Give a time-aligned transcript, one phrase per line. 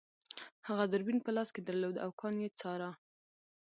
[0.67, 2.89] هغه دوربین په لاس کې درلود او کان یې څاره